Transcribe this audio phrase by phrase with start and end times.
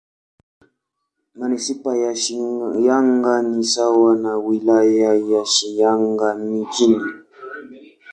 [1.37, 7.13] Manisipaa ya Shinyanga ni sawa na Wilaya ya Shinyanga Mjini.